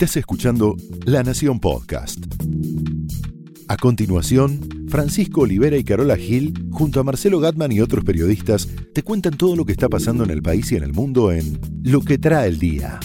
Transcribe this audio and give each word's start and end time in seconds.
Estás 0.00 0.18
escuchando 0.18 0.76
La 1.06 1.24
Nación 1.24 1.58
Podcast. 1.58 2.24
A 3.66 3.76
continuación, 3.76 4.86
Francisco 4.88 5.40
Olivera 5.40 5.76
y 5.76 5.82
Carola 5.82 6.16
Gil, 6.16 6.54
junto 6.70 7.00
a 7.00 7.02
Marcelo 7.02 7.40
Gatman 7.40 7.72
y 7.72 7.80
otros 7.80 8.04
periodistas, 8.04 8.68
te 8.94 9.02
cuentan 9.02 9.36
todo 9.36 9.56
lo 9.56 9.64
que 9.64 9.72
está 9.72 9.88
pasando 9.88 10.22
en 10.22 10.30
el 10.30 10.40
país 10.40 10.70
y 10.70 10.76
en 10.76 10.84
el 10.84 10.92
mundo 10.92 11.32
en 11.32 11.58
Lo 11.82 12.00
que 12.02 12.16
trae 12.16 12.46
el 12.46 12.60
día. 12.60 13.00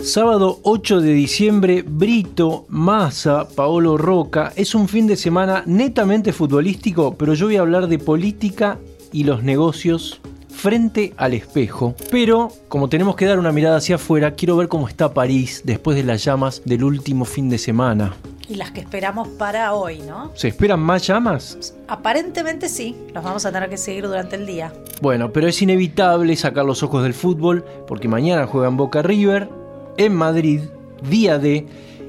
Sábado 0.00 0.60
8 0.62 1.02
de 1.02 1.12
diciembre, 1.12 1.84
Brito, 1.86 2.64
Massa, 2.70 3.46
Paolo 3.54 3.98
Roca. 3.98 4.50
Es 4.56 4.74
un 4.74 4.88
fin 4.88 5.06
de 5.06 5.16
semana 5.16 5.62
netamente 5.66 6.32
futbolístico, 6.32 7.18
pero 7.18 7.34
yo 7.34 7.48
voy 7.48 7.56
a 7.56 7.60
hablar 7.60 7.86
de 7.86 7.98
política 7.98 8.78
y 9.12 9.24
los 9.24 9.42
negocios 9.42 10.22
frente 10.56 11.12
al 11.16 11.34
espejo. 11.34 11.94
Pero, 12.10 12.50
como 12.68 12.88
tenemos 12.88 13.14
que 13.14 13.26
dar 13.26 13.38
una 13.38 13.52
mirada 13.52 13.76
hacia 13.76 13.96
afuera, 13.96 14.32
quiero 14.32 14.56
ver 14.56 14.68
cómo 14.68 14.88
está 14.88 15.12
París 15.12 15.62
después 15.64 15.96
de 15.96 16.02
las 16.02 16.24
llamas 16.24 16.62
del 16.64 16.82
último 16.82 17.24
fin 17.24 17.48
de 17.48 17.58
semana. 17.58 18.14
Y 18.48 18.54
las 18.54 18.70
que 18.70 18.80
esperamos 18.80 19.28
para 19.28 19.74
hoy, 19.74 19.98
¿no? 20.00 20.30
¿Se 20.34 20.48
esperan 20.48 20.80
más 20.80 21.06
llamas? 21.06 21.74
Aparentemente 21.88 22.68
sí, 22.68 22.96
los 23.12 23.22
vamos 23.22 23.44
a 23.44 23.52
tener 23.52 23.68
que 23.68 23.76
seguir 23.76 24.06
durante 24.06 24.36
el 24.36 24.46
día. 24.46 24.72
Bueno, 25.02 25.32
pero 25.32 25.46
es 25.46 25.60
inevitable 25.60 26.34
sacar 26.36 26.64
los 26.64 26.82
ojos 26.82 27.02
del 27.02 27.14
fútbol 27.14 27.64
porque 27.86 28.08
mañana 28.08 28.46
juegan 28.46 28.76
Boca 28.76 29.02
River 29.02 29.50
en 29.98 30.14
Madrid, 30.14 30.60
día 31.08 31.38
D, 31.38 31.66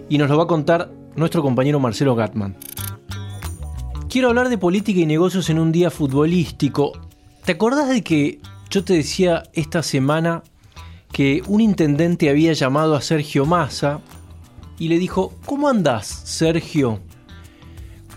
y 0.09 0.17
nos 0.17 0.29
lo 0.29 0.37
va 0.37 0.43
a 0.43 0.47
contar 0.47 0.89
nuestro 1.15 1.41
compañero 1.41 1.79
Marcelo 1.79 2.15
Gatman. 2.15 2.55
Quiero 4.09 4.29
hablar 4.29 4.49
de 4.49 4.57
política 4.57 4.99
y 4.99 5.05
negocios 5.05 5.49
en 5.49 5.59
un 5.59 5.71
día 5.71 5.91
futbolístico. 5.91 6.93
¿Te 7.47 7.53
acordás 7.53 7.87
de 7.87 8.03
que 8.03 8.41
yo 8.69 8.83
te 8.83 8.91
decía 8.91 9.43
esta 9.53 9.81
semana 9.81 10.43
que 11.13 11.41
un 11.47 11.61
intendente 11.61 12.29
había 12.29 12.51
llamado 12.51 12.93
a 12.93 12.99
Sergio 12.99 13.45
Massa 13.45 14.01
y 14.77 14.89
le 14.89 14.99
dijo, 14.99 15.33
¿cómo 15.45 15.69
andás, 15.69 16.07
Sergio? 16.07 16.99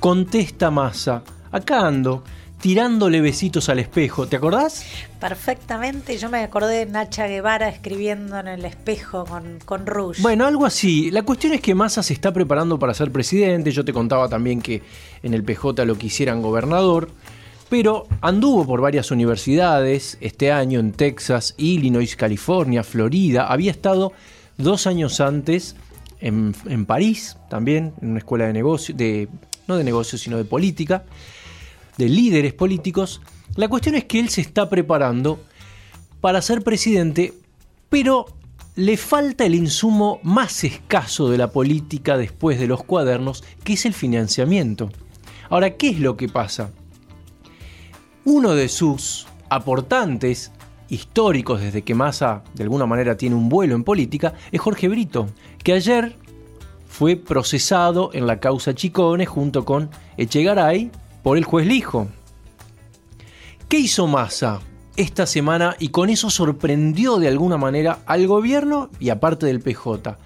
Contesta 0.00 0.72
Massa, 0.72 1.22
acá 1.52 1.86
ando, 1.86 2.24
tirándole 2.60 3.20
besitos 3.20 3.68
al 3.68 3.78
espejo, 3.78 4.26
¿te 4.26 4.34
acordás? 4.34 4.84
Perfectamente, 5.20 6.18
yo 6.18 6.28
me 6.28 6.42
acordé 6.42 6.84
de 6.84 6.86
Nacha 6.86 7.28
Guevara 7.28 7.68
escribiendo 7.68 8.36
en 8.36 8.48
el 8.48 8.64
espejo 8.64 9.26
con, 9.26 9.60
con 9.64 9.86
Rouge. 9.86 10.20
Bueno, 10.22 10.44
algo 10.44 10.66
así. 10.66 11.12
La 11.12 11.22
cuestión 11.22 11.52
es 11.52 11.60
que 11.60 11.76
Massa 11.76 12.02
se 12.02 12.14
está 12.14 12.32
preparando 12.32 12.80
para 12.80 12.94
ser 12.94 13.12
presidente, 13.12 13.70
yo 13.70 13.84
te 13.84 13.92
contaba 13.92 14.28
también 14.28 14.60
que 14.60 14.82
en 15.22 15.34
el 15.34 15.44
PJ 15.44 15.84
lo 15.84 15.94
quisieran 15.96 16.42
gobernador 16.42 17.10
pero 17.70 18.08
anduvo 18.20 18.66
por 18.66 18.80
varias 18.80 19.12
universidades 19.12 20.18
este 20.20 20.50
año 20.50 20.80
en 20.80 20.90
Texas, 20.90 21.54
Illinois, 21.56 22.16
California, 22.16 22.82
Florida. 22.82 23.46
Había 23.46 23.70
estado 23.70 24.12
dos 24.58 24.88
años 24.88 25.20
antes 25.20 25.76
en, 26.20 26.52
París 26.84 27.36
también, 27.48 27.94
en 28.02 28.10
una 28.10 28.18
escuela 28.18 28.46
de 28.46 28.52
negocios, 28.52 28.98
no 29.68 29.76
de 29.76 29.84
negocios, 29.84 30.20
sino 30.20 30.36
de 30.36 30.44
política, 30.44 31.04
de 31.96 32.08
líderes 32.08 32.52
políticos. 32.54 33.22
La 33.54 33.68
cuestión 33.68 33.94
es 33.94 34.04
que 34.04 34.18
él 34.18 34.30
se 34.30 34.40
está 34.40 34.68
preparando 34.68 35.40
para 36.20 36.42
ser 36.42 36.62
presidente, 36.62 37.34
pero 37.88 38.26
le 38.74 38.96
falta 38.96 39.46
el 39.46 39.54
insumo 39.54 40.18
más 40.24 40.64
escaso 40.64 41.30
de 41.30 41.38
la 41.38 41.52
política 41.52 42.16
después 42.16 42.58
de 42.58 42.66
los 42.66 42.82
cuadernos, 42.82 43.44
que 43.62 43.74
es 43.74 43.86
el 43.86 43.94
financiamiento. 43.94 44.90
Ahora, 45.48 45.76
¿qué 45.76 45.90
es 45.90 46.00
lo 46.00 46.16
que 46.16 46.28
pasa? 46.28 46.72
Uno 48.24 48.54
de 48.54 48.68
sus 48.68 49.26
aportantes 49.48 50.52
históricos 50.90 51.60
desde 51.60 51.82
que 51.82 51.94
Massa 51.94 52.42
de 52.54 52.64
alguna 52.64 52.84
manera 52.84 53.16
tiene 53.16 53.36
un 53.36 53.48
vuelo 53.48 53.74
en 53.74 53.84
política 53.84 54.34
es 54.52 54.60
Jorge 54.60 54.88
Brito, 54.88 55.28
que 55.62 55.72
ayer 55.72 56.16
fue 56.86 57.16
procesado 57.16 58.10
en 58.12 58.26
la 58.26 58.40
causa 58.40 58.74
Chicone 58.74 59.24
junto 59.24 59.64
con 59.64 59.88
Echegaray 60.16 60.90
por 61.22 61.38
el 61.38 61.44
juez 61.44 61.66
Lijo. 61.66 62.08
¿Qué 63.68 63.78
hizo 63.78 64.06
Massa 64.06 64.60
esta 64.96 65.26
semana 65.26 65.76
y 65.78 65.88
con 65.88 66.10
eso 66.10 66.28
sorprendió 66.28 67.18
de 67.18 67.28
alguna 67.28 67.56
manera 67.56 68.00
al 68.04 68.26
gobierno 68.26 68.90
y 68.98 69.10
aparte 69.10 69.46
del 69.46 69.60
PJ? 69.60 70.18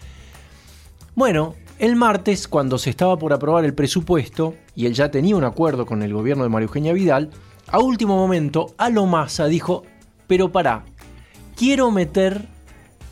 Bueno, 1.15 1.55
el 1.79 1.95
martes, 1.95 2.49
cuando 2.49 2.79
se 2.79 2.91
estaba 2.91 3.19
por 3.19 3.33
aprobar 3.33 3.65
el 3.65 3.75
presupuesto, 3.75 4.55
y 4.75 4.87
él 4.87 4.95
ya 4.95 5.11
tenía 5.11 5.37
un 5.37 5.45
acuerdo 5.45 5.87
con 5.87 6.03
el 6.03 6.13
gobierno 6.13 6.43
de 6.43 6.49
María 6.49 6.67
Eugenia 6.67 6.93
Vidal, 6.93 7.31
a 7.69 7.79
último 7.79 8.17
momento, 8.17 8.75
Alomasa 8.79 9.47
dijo, 9.47 9.85
pero 10.27 10.53
pará, 10.53 10.85
quiero 11.57 11.91
meter 11.91 12.49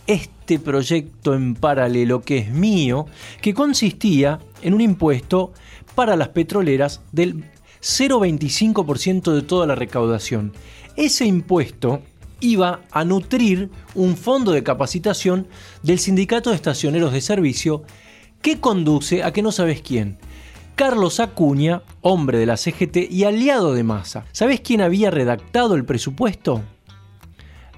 este 0.06 0.58
proyecto 0.58 1.34
en 1.34 1.54
paralelo 1.54 2.22
que 2.22 2.38
es 2.38 2.50
mío, 2.50 3.06
que 3.40 3.54
consistía 3.54 4.40
en 4.62 4.74
un 4.74 4.80
impuesto 4.80 5.52
para 5.94 6.16
las 6.16 6.28
petroleras 6.28 7.00
del 7.12 7.44
0,25% 7.80 9.32
de 9.32 9.42
toda 9.42 9.66
la 9.66 9.74
recaudación. 9.74 10.52
Ese 10.96 11.24
impuesto 11.24 12.02
iba 12.40 12.80
a 12.90 13.04
nutrir 13.04 13.70
un 13.94 14.16
fondo 14.16 14.52
de 14.52 14.62
capacitación 14.62 15.46
del 15.82 15.98
Sindicato 15.98 16.50
de 16.50 16.56
Estacioneros 16.56 17.12
de 17.12 17.20
Servicio 17.20 17.84
que 18.42 18.60
conduce 18.60 19.22
a 19.22 19.32
que 19.32 19.42
no 19.42 19.52
sabes 19.52 19.80
quién, 19.80 20.18
Carlos 20.82 21.20
Acuña, 21.20 21.82
hombre 22.00 22.38
de 22.38 22.46
la 22.46 22.56
CGT 22.56 23.08
y 23.08 23.22
aliado 23.22 23.72
de 23.72 23.84
Massa. 23.84 24.24
¿Sabés 24.32 24.62
quién 24.62 24.80
había 24.80 25.12
redactado 25.12 25.76
el 25.76 25.84
presupuesto? 25.84 26.60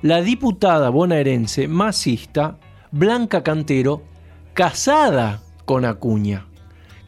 La 0.00 0.22
diputada 0.22 0.88
bonaerense 0.88 1.68
masista 1.68 2.56
Blanca 2.92 3.42
Cantero, 3.42 4.04
casada 4.54 5.42
con 5.66 5.84
Acuña. 5.84 6.46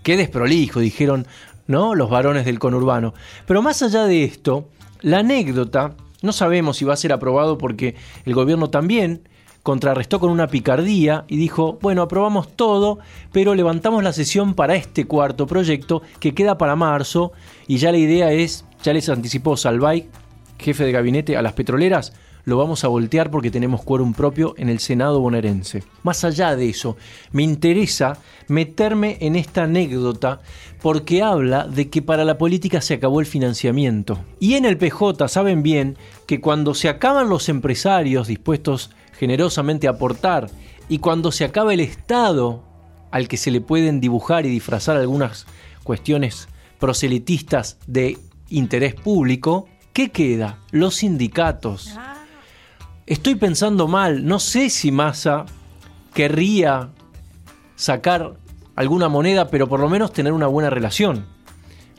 Qué 0.02 0.18
desprolijo, 0.18 0.80
dijeron, 0.80 1.26
¿no? 1.66 1.94
Los 1.94 2.10
varones 2.10 2.44
del 2.44 2.58
conurbano. 2.58 3.14
Pero 3.46 3.62
más 3.62 3.82
allá 3.82 4.04
de 4.04 4.22
esto, 4.22 4.68
la 5.00 5.20
anécdota, 5.20 5.94
no 6.20 6.32
sabemos 6.32 6.76
si 6.76 6.84
va 6.84 6.92
a 6.92 6.98
ser 6.98 7.14
aprobado 7.14 7.56
porque 7.56 7.94
el 8.26 8.34
gobierno 8.34 8.68
también 8.68 9.30
contrarrestó 9.66 10.20
con 10.20 10.30
una 10.30 10.46
picardía 10.46 11.24
y 11.26 11.38
dijo, 11.38 11.76
bueno, 11.82 12.02
aprobamos 12.02 12.52
todo, 12.54 13.00
pero 13.32 13.56
levantamos 13.56 14.04
la 14.04 14.12
sesión 14.12 14.54
para 14.54 14.76
este 14.76 15.06
cuarto 15.06 15.48
proyecto 15.48 16.02
que 16.20 16.34
queda 16.34 16.56
para 16.56 16.76
marzo 16.76 17.32
y 17.66 17.78
ya 17.78 17.90
la 17.90 17.98
idea 17.98 18.30
es, 18.30 18.64
ya 18.84 18.92
les 18.92 19.08
anticipó 19.08 19.56
Salvay, 19.56 20.08
jefe 20.56 20.84
de 20.84 20.92
gabinete 20.92 21.36
a 21.36 21.42
las 21.42 21.54
petroleras, 21.54 22.12
lo 22.44 22.56
vamos 22.56 22.84
a 22.84 22.88
voltear 22.88 23.28
porque 23.32 23.50
tenemos 23.50 23.82
quórum 23.82 24.14
propio 24.14 24.54
en 24.56 24.68
el 24.68 24.78
Senado 24.78 25.18
bonaerense. 25.18 25.82
Más 26.04 26.22
allá 26.22 26.54
de 26.54 26.68
eso, 26.68 26.96
me 27.32 27.42
interesa 27.42 28.18
meterme 28.46 29.18
en 29.20 29.34
esta 29.34 29.64
anécdota 29.64 30.38
porque 30.80 31.24
habla 31.24 31.66
de 31.66 31.90
que 31.90 32.02
para 32.02 32.24
la 32.24 32.38
política 32.38 32.80
se 32.80 32.94
acabó 32.94 33.18
el 33.18 33.26
financiamiento. 33.26 34.20
Y 34.38 34.54
en 34.54 34.64
el 34.64 34.78
PJ 34.78 35.26
saben 35.26 35.64
bien 35.64 35.96
que 36.28 36.40
cuando 36.40 36.74
se 36.74 36.88
acaban 36.88 37.28
los 37.28 37.48
empresarios 37.48 38.28
dispuestos 38.28 38.92
generosamente 39.18 39.88
aportar 39.88 40.48
y 40.88 40.98
cuando 40.98 41.32
se 41.32 41.44
acaba 41.44 41.74
el 41.74 41.80
Estado 41.80 42.62
al 43.10 43.28
que 43.28 43.36
se 43.36 43.50
le 43.50 43.60
pueden 43.60 44.00
dibujar 44.00 44.46
y 44.46 44.50
disfrazar 44.50 44.96
algunas 44.96 45.46
cuestiones 45.82 46.48
proselitistas 46.78 47.78
de 47.86 48.18
interés 48.50 48.94
público, 48.94 49.68
¿qué 49.92 50.10
queda? 50.10 50.58
Los 50.70 50.96
sindicatos. 50.96 51.94
Ah. 51.96 52.14
Estoy 53.06 53.36
pensando 53.36 53.88
mal, 53.88 54.26
no 54.26 54.38
sé 54.38 54.68
si 54.68 54.90
Massa 54.90 55.46
querría 56.12 56.90
sacar 57.76 58.34
alguna 58.74 59.08
moneda, 59.08 59.48
pero 59.48 59.68
por 59.68 59.80
lo 59.80 59.88
menos 59.88 60.12
tener 60.12 60.32
una 60.32 60.48
buena 60.48 60.70
relación. 60.70 61.26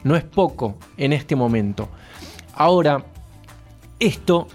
No 0.04 0.16
es 0.16 0.24
poco 0.24 0.78
en 0.98 1.14
este 1.14 1.36
momento. 1.36 1.90
Ahora, 2.54 3.06
esto 4.00 4.48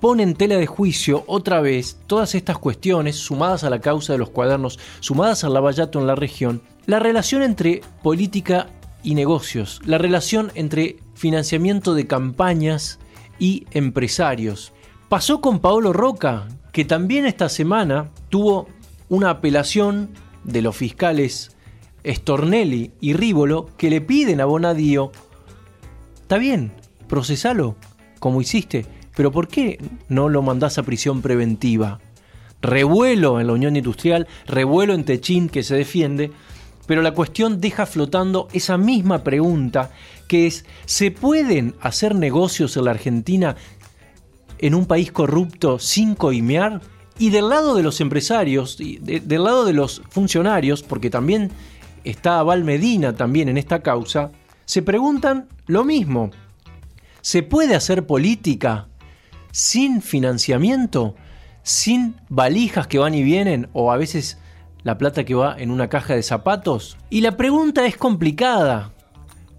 pone 0.00 0.22
en 0.22 0.34
tela 0.34 0.56
de 0.56 0.66
juicio 0.66 1.24
otra 1.26 1.60
vez 1.60 1.98
todas 2.06 2.34
estas 2.34 2.58
cuestiones 2.58 3.16
sumadas 3.16 3.64
a 3.64 3.70
la 3.70 3.80
causa 3.80 4.12
de 4.12 4.18
los 4.18 4.30
cuadernos, 4.30 4.78
sumadas 5.00 5.44
al 5.44 5.54
lavallato 5.54 5.98
en 6.00 6.06
la 6.06 6.14
región, 6.14 6.62
la 6.86 6.98
relación 6.98 7.42
entre 7.42 7.82
política 8.02 8.68
y 9.02 9.14
negocios, 9.14 9.80
la 9.84 9.98
relación 9.98 10.50
entre 10.54 10.96
financiamiento 11.14 11.94
de 11.94 12.06
campañas 12.06 12.98
y 13.38 13.66
empresarios. 13.72 14.72
Pasó 15.08 15.40
con 15.40 15.60
Paolo 15.60 15.92
Roca, 15.92 16.48
que 16.72 16.84
también 16.84 17.26
esta 17.26 17.48
semana 17.48 18.10
tuvo 18.28 18.68
una 19.08 19.30
apelación 19.30 20.10
de 20.44 20.62
los 20.62 20.76
fiscales 20.76 21.56
Stornelli 22.04 22.92
y 23.00 23.12
Rívolo 23.12 23.70
que 23.76 23.90
le 23.90 24.00
piden 24.00 24.40
a 24.40 24.44
Bonadío, 24.44 25.10
está 26.22 26.38
bien, 26.38 26.72
procesalo, 27.08 27.76
como 28.18 28.40
hiciste, 28.40 28.86
pero 29.18 29.32
¿por 29.32 29.48
qué 29.48 29.80
no 30.08 30.28
lo 30.28 30.42
mandás 30.42 30.78
a 30.78 30.84
prisión 30.84 31.22
preventiva? 31.22 31.98
Revuelo 32.62 33.40
en 33.40 33.48
la 33.48 33.52
Unión 33.52 33.74
Industrial, 33.74 34.28
revuelo 34.46 34.94
en 34.94 35.02
Techín 35.04 35.48
que 35.48 35.64
se 35.64 35.74
defiende, 35.74 36.30
pero 36.86 37.02
la 37.02 37.10
cuestión 37.14 37.60
deja 37.60 37.84
flotando 37.84 38.46
esa 38.52 38.78
misma 38.78 39.24
pregunta 39.24 39.90
que 40.28 40.46
es, 40.46 40.64
¿se 40.86 41.10
pueden 41.10 41.74
hacer 41.80 42.14
negocios 42.14 42.76
en 42.76 42.84
la 42.84 42.92
Argentina 42.92 43.56
en 44.58 44.76
un 44.76 44.86
país 44.86 45.10
corrupto 45.10 45.80
sin 45.80 46.14
coimear? 46.14 46.80
Y 47.18 47.30
del 47.30 47.48
lado 47.48 47.74
de 47.74 47.82
los 47.82 48.00
empresarios, 48.00 48.78
y 48.80 48.98
de- 48.98 49.18
del 49.18 49.42
lado 49.42 49.64
de 49.64 49.72
los 49.72 50.00
funcionarios, 50.10 50.84
porque 50.84 51.10
también 51.10 51.50
está 52.04 52.40
Val 52.44 52.62
Medina 52.62 53.16
también 53.16 53.48
en 53.48 53.58
esta 53.58 53.82
causa, 53.82 54.30
se 54.64 54.82
preguntan 54.82 55.48
lo 55.66 55.84
mismo. 55.84 56.30
¿Se 57.20 57.42
puede 57.42 57.74
hacer 57.74 58.06
política 58.06 58.87
sin 59.58 60.02
financiamiento? 60.02 61.16
¿Sin 61.64 62.14
valijas 62.28 62.86
que 62.86 63.00
van 63.00 63.16
y 63.16 63.24
vienen? 63.24 63.68
¿O 63.72 63.90
a 63.90 63.96
veces 63.96 64.38
la 64.84 64.98
plata 64.98 65.24
que 65.24 65.34
va 65.34 65.56
en 65.58 65.72
una 65.72 65.88
caja 65.88 66.14
de 66.14 66.22
zapatos? 66.22 66.96
Y 67.10 67.22
la 67.22 67.36
pregunta 67.36 67.84
es 67.84 67.96
complicada, 67.96 68.92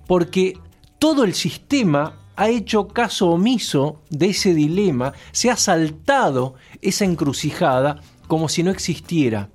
porque 0.07 0.57
todo 0.99 1.25
el 1.25 1.33
sistema 1.33 2.17
ha 2.37 2.47
hecho 2.47 2.87
caso 2.87 3.31
omiso 3.31 4.01
de 4.09 4.29
ese 4.29 4.53
dilema, 4.53 5.11
se 5.33 5.51
ha 5.51 5.57
saltado 5.57 6.55
esa 6.81 7.03
encrucijada 7.03 7.99
como 8.27 8.47
si 8.47 8.63
no 8.63 8.71
existiera. 8.71 9.49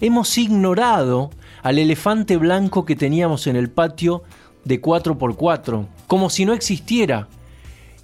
Hemos 0.00 0.38
ignorado 0.38 1.28
al 1.62 1.78
elefante 1.78 2.38
blanco 2.38 2.86
que 2.86 2.96
teníamos 2.96 3.46
en 3.46 3.56
el 3.56 3.68
patio 3.68 4.22
de 4.64 4.80
4x4, 4.80 5.86
como 6.06 6.30
si 6.30 6.46
no 6.46 6.54
existiera. 6.54 7.28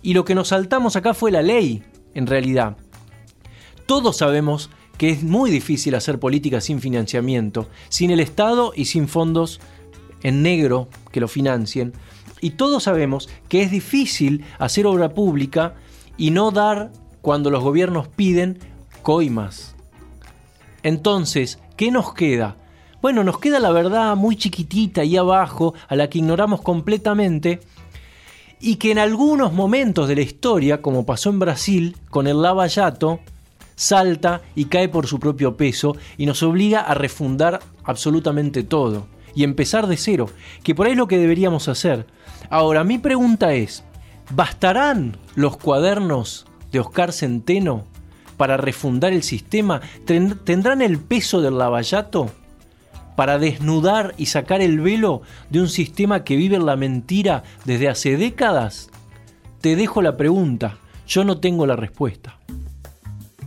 Y 0.08 0.14
lo 0.14 0.24
que 0.24 0.34
nos 0.34 0.48
saltamos 0.48 0.96
acá 0.96 1.12
fue 1.12 1.30
la 1.30 1.42
ley, 1.42 1.82
en 2.14 2.26
realidad. 2.26 2.78
Todos 3.84 4.16
sabemos 4.16 4.70
que 4.96 5.10
es 5.10 5.22
muy 5.22 5.50
difícil 5.50 5.94
hacer 5.94 6.18
política 6.18 6.62
sin 6.62 6.80
financiamiento, 6.80 7.68
sin 7.90 8.10
el 8.10 8.20
Estado 8.20 8.72
y 8.74 8.86
sin 8.86 9.06
fondos 9.06 9.60
en 10.22 10.42
negro 10.42 10.88
que 11.12 11.20
lo 11.20 11.28
financien. 11.28 11.92
Y 12.40 12.52
todos 12.52 12.84
sabemos 12.84 13.28
que 13.50 13.60
es 13.60 13.70
difícil 13.70 14.46
hacer 14.58 14.86
obra 14.86 15.12
pública 15.12 15.74
y 16.16 16.30
no 16.30 16.52
dar, 16.52 16.90
cuando 17.20 17.50
los 17.50 17.62
gobiernos 17.62 18.08
piden, 18.08 18.60
coimas. 19.02 19.76
Entonces, 20.82 21.58
¿qué 21.76 21.90
nos 21.90 22.14
queda? 22.14 22.56
Bueno, 23.02 23.24
nos 23.24 23.40
queda 23.40 23.60
la 23.60 23.72
verdad 23.72 24.16
muy 24.16 24.36
chiquitita 24.36 25.02
ahí 25.02 25.18
abajo, 25.18 25.74
a 25.86 25.96
la 25.96 26.08
que 26.08 26.16
ignoramos 26.16 26.62
completamente, 26.62 27.60
y 28.60 28.76
que 28.76 28.90
en 28.90 28.98
algunos 28.98 29.52
momentos 29.52 30.08
de 30.08 30.16
la 30.16 30.22
historia, 30.22 30.82
como 30.82 31.06
pasó 31.06 31.30
en 31.30 31.38
Brasil 31.38 31.96
con 32.10 32.26
el 32.26 32.42
Lava 32.42 32.68
Jato, 32.68 33.20
salta 33.76 34.42
y 34.56 34.64
cae 34.66 34.88
por 34.88 35.06
su 35.06 35.20
propio 35.20 35.56
peso 35.56 35.96
y 36.16 36.26
nos 36.26 36.42
obliga 36.42 36.80
a 36.80 36.94
refundar 36.94 37.60
absolutamente 37.84 38.62
todo 38.64 39.06
y 39.34 39.44
empezar 39.44 39.86
de 39.86 39.96
cero, 39.96 40.28
que 40.64 40.74
por 40.74 40.86
ahí 40.86 40.92
es 40.92 40.98
lo 40.98 41.06
que 41.06 41.18
deberíamos 41.18 41.68
hacer. 41.68 42.06
Ahora, 42.50 42.82
mi 42.82 42.98
pregunta 42.98 43.52
es, 43.52 43.84
¿bastarán 44.34 45.16
los 45.36 45.56
cuadernos 45.56 46.46
de 46.72 46.80
Oscar 46.80 47.12
Centeno 47.12 47.84
para 48.36 48.56
refundar 48.56 49.12
el 49.12 49.22
sistema? 49.22 49.80
¿Ten- 50.04 50.38
¿Tendrán 50.44 50.82
el 50.82 50.98
peso 50.98 51.40
del 51.40 51.58
lavallato 51.58 52.30
para 53.18 53.40
desnudar 53.40 54.14
y 54.16 54.26
sacar 54.26 54.60
el 54.60 54.78
velo 54.78 55.22
de 55.50 55.60
un 55.60 55.68
sistema 55.68 56.22
que 56.22 56.36
vive 56.36 56.54
en 56.54 56.64
la 56.64 56.76
mentira 56.76 57.42
desde 57.64 57.88
hace 57.88 58.16
décadas? 58.16 58.90
Te 59.60 59.74
dejo 59.74 60.02
la 60.02 60.16
pregunta, 60.16 60.78
yo 61.04 61.24
no 61.24 61.40
tengo 61.40 61.66
la 61.66 61.74
respuesta. 61.74 62.38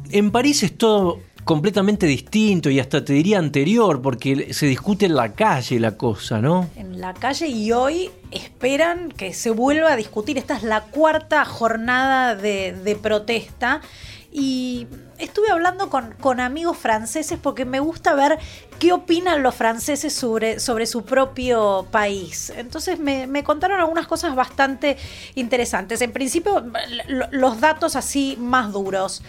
En 0.09 0.31
París 0.31 0.63
es 0.63 0.77
todo 0.77 1.21
completamente 1.45 2.06
distinto 2.06 2.69
y 2.69 2.81
hasta 2.81 3.06
te 3.06 3.13
diría 3.13 3.39
anterior, 3.39 4.01
porque 4.01 4.53
se 4.53 4.65
discute 4.65 5.06
en 5.06 5.15
la 5.15 5.31
calle 5.31 5.79
la 5.79 5.95
cosa, 5.95 6.41
¿no? 6.41 6.69
en 6.75 7.00
la 7.00 7.13
calle 7.13 7.47
y 7.47 7.71
hoy 7.71 8.09
esperan 8.29 9.09
que 9.09 9.33
se 9.33 9.51
vuelva 9.51 9.94
a 9.94 9.95
discutir. 9.95 10.38
Esta 10.38 10.57
es 10.57 10.63
la 10.63 10.81
cuarta 10.81 11.45
jornada 11.45 12.35
de, 12.35 12.73
de 12.73 12.97
protesta 12.97 13.79
y 14.33 14.88
estuve 15.23 15.50
hablando 15.51 15.89
con, 15.89 16.13
con 16.19 16.39
amigos 16.39 16.77
franceses 16.77 17.39
porque 17.41 17.65
me 17.65 17.79
gusta 17.79 18.13
ver 18.15 18.38
qué 18.79 18.91
opinan 18.94 19.44
los 19.44 19.56
franceses 19.56 20.13
sobre, 20.13 20.59
sobre 20.59 20.85
su 20.85 21.03
propio 21.06 21.88
país. 21.91 22.51
Entonces 22.56 23.00
me, 23.00 23.27
me 23.27 23.44
contaron 23.44 23.79
algunas 23.79 24.07
cosas 24.07 24.35
bastante 24.35 24.97
interesantes. 25.35 26.01
En 26.01 26.12
principio, 26.12 26.63
lo- 27.07 27.27
los 27.31 27.59
datos 27.62 27.95
así 27.95 28.35
más 28.39 28.71
duros. 28.71 29.21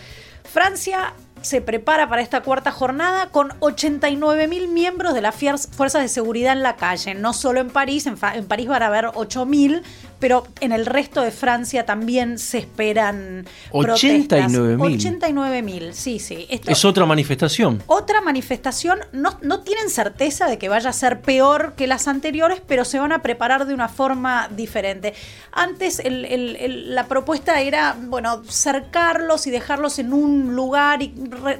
Francia 0.45 1.15
se 1.43 1.61
prepara 1.61 2.09
para 2.09 2.23
esta 2.23 2.41
cuarta 2.43 2.73
jornada 2.73 3.29
con 3.31 3.53
89 3.61 4.49
mil 4.49 4.69
miembros 4.69 5.15
de 5.15 5.21
las 5.21 5.35
fuerzas 5.35 6.03
de 6.03 6.09
seguridad 6.09 6.53
en 6.53 6.63
la 6.63 6.77
calle. 6.77 7.15
No 7.15 7.33
solo 7.33 7.61
en 7.61 7.71
París, 7.71 8.07
en, 8.07 8.17
París 8.17 8.69
van 8.69 8.83
a 8.83 8.87
haber 8.87 9.11
8 9.15 9.45
mil, 9.47 9.83
pero 10.19 10.47
en 10.61 10.73
el 10.73 10.87
resto 10.87 11.21
de 11.23 11.31
Francia 11.33 11.85
también 11.85 12.39
se 12.39 12.59
esperan 12.59 13.45
89.000. 13.73 14.81
89 14.95 15.63
mil, 15.63 15.95
sí, 15.95 16.19
sí. 16.19 16.47
Esto- 16.49 16.71
Es 16.71 16.85
otra 16.85 17.07
manifestación. 17.07 17.83
otra 17.87 18.21
manifestación, 18.21 19.01
no, 19.13 19.37
no 19.43 19.61
tienen 19.61 19.91
certeza 19.91 20.47
de 20.47 20.59
que 20.59 20.69
vaya 20.69 20.91
a 20.91 20.93
ser 20.93 21.21
peor 21.23 21.75
que 21.77 21.87
las 21.87 22.07
anteriores, 22.09 22.61
pero 22.67 22.85
se 22.85 22.99
van 22.99 23.13
a 23.13 23.21
preparar 23.23 23.67
de 23.67 23.75
una 23.75 23.89
forma 23.89 24.49
diferente. 24.55 25.15
Antes 25.51 25.99
el- 25.99 26.25
el- 26.25 26.57
el- 26.57 26.95
la 26.95 27.07
propuesta 27.07 27.61
era, 27.61 27.97
bueno, 27.99 28.43
cercarlos 28.49 29.47
y 29.47 29.51
dejarlos 29.51 29.99
en 29.99 30.13
un 30.13 30.55
lugar 30.55 31.03
y 31.03 31.09
re- 31.33 31.59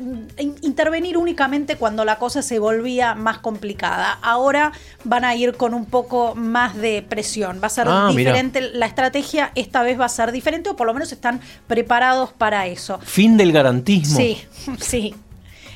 intervenir 0.63 1.17
únicamente 1.17 1.77
cuando 1.77 2.05
la 2.05 2.19
cosa 2.19 2.43
se 2.43 2.59
volvía 2.59 3.15
más 3.15 3.39
complicada. 3.39 4.19
Ahora 4.23 4.73
van 5.05 5.25
a 5.25 5.35
ir 5.35 5.57
con 5.57 5.75
un 5.75 5.87
poco 5.87 6.35
más 6.35 6.77
de 6.77 7.03
presión. 7.03 7.61
Va 7.63 7.67
a 7.67 7.71
ser 7.71 7.87
Ah, 7.89 8.11
mira. 8.15 8.33
diferente, 8.33 8.61
la 8.61 8.87
estrategia 8.87 9.53
esta 9.55 9.83
vez 9.83 9.99
va 9.99 10.05
a 10.05 10.09
ser 10.09 10.33
diferente 10.33 10.71
o 10.71 10.77
por 10.77 10.87
lo 10.87 10.95
menos 10.95 11.13
están 11.13 11.41
preparados 11.67 12.33
para 12.33 12.67
eso. 12.67 12.99
Fin 13.03 13.37
del 13.37 13.53
garantismo. 13.53 14.17
Sí, 14.17 14.39
sí. 14.79 15.15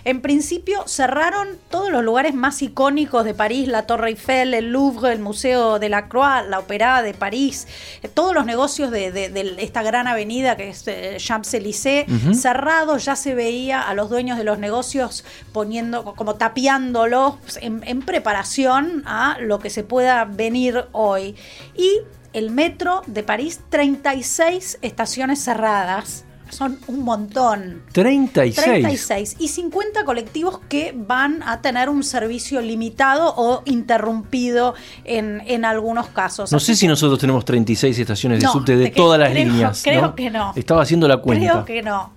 En 0.07 0.21
principio 0.23 0.85
cerraron 0.87 1.49
todos 1.69 1.91
los 1.91 2.05
lugares 2.05 2.33
más 2.33 2.63
icónicos 2.63 3.25
de 3.25 3.35
París, 3.35 3.67
la 3.67 3.87
Torre 3.87 4.11
Eiffel, 4.11 4.55
el 4.55 4.71
Louvre, 4.71 5.13
el 5.13 5.19
Museo 5.19 5.81
de 5.81 5.89
la 5.89 6.09
Croix, 6.09 6.47
la 6.49 6.61
Ópera 6.61 7.03
de 7.03 7.13
París, 7.13 7.67
eh, 8.05 8.09
todos 8.09 8.33
los 8.33 8.47
negocios 8.47 8.93
de, 8.93 9.11
de- 9.11 9.31
de 9.31 9.57
esta 9.59 9.83
gran 9.83 10.07
avenida 10.07 10.57
que 10.57 10.69
es 10.69 10.87
eh, 10.87 11.17
Champs-Élysées, 11.19 12.07
cerrados, 12.37 13.05
ya 13.05 13.17
se 13.17 13.35
veía 13.35 13.83
a 13.83 13.95
los 13.95 14.09
dueños 14.09 14.39
de 14.39 14.45
los 14.45 14.61
negocios 14.61 15.25
poniendo, 15.53 16.05
como 16.15 16.37
tapiándolos 16.37 17.35
en, 17.61 17.83
en 17.85 18.03
preparación 18.03 19.03
a 19.07 19.39
lo 19.41 19.59
que 19.59 19.71
se 19.71 19.83
pueda 19.83 20.25
venir 20.25 20.85
hoy. 20.93 21.35
Y 21.75 21.91
el 22.33 22.51
metro 22.53 23.03
de 23.09 23.25
París, 23.25 23.61
36 23.71 24.79
estaciones 24.83 25.43
cerradas. 25.43 26.26
Son 26.51 26.79
un 26.87 27.03
montón. 27.03 27.83
36. 27.93 28.55
36 28.65 29.37
y 29.39 29.49
50 29.49 30.05
colectivos 30.05 30.61
que 30.69 30.95
van 30.97 31.43
a 31.43 31.61
tener 31.61 31.89
un 31.89 32.03
servicio 32.05 32.61
limitado 32.61 33.35
o 33.37 33.63
interrumpido 33.65 34.75
en, 35.05 35.43
en 35.47 35.65
algunos 35.65 36.09
casos. 36.09 36.53
No 36.53 36.59
Así 36.59 36.67
sé 36.67 36.77
si 36.77 36.89
nosotros 36.89 37.19
tenemos 37.19 37.45
36 37.45 37.99
estaciones 37.99 38.41
de 38.41 38.47
No, 38.47 38.53
subte 38.53 38.77
de 38.77 38.91
todas 38.91 39.19
las 39.19 39.31
creo- 39.31 39.45
líneas. 39.45 39.81
creo 39.83 40.15
que 40.15 40.31
no. 40.31 40.53
Estaba 40.57 40.83
haciendo 40.83 41.09
la 41.09 41.17
cuenta. 41.19 41.51
Creo 41.51 41.65
que 41.65 41.83
no. 41.83 42.13